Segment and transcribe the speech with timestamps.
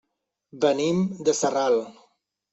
[0.65, 1.79] Venim de Sarral.